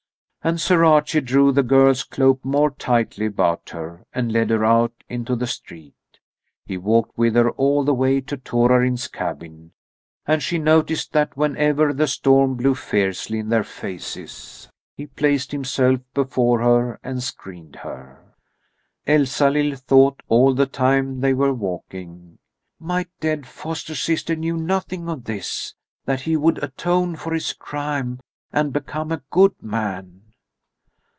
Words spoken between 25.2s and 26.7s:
this, that he would